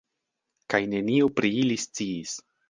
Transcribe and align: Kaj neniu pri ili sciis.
Kaj 0.73 0.79
neniu 0.93 1.29
pri 1.41 1.53
ili 1.65 1.79
sciis. 1.85 2.35